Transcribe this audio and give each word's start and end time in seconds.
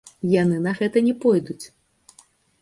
Яны 0.41 0.55
на 0.67 0.73
гэта 0.79 1.03
не 1.09 1.13
пойдуць. 1.27 1.65